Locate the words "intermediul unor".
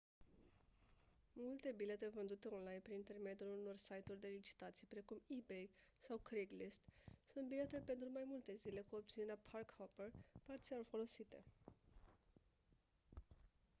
2.95-3.75